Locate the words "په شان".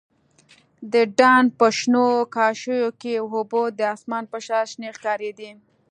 4.31-4.63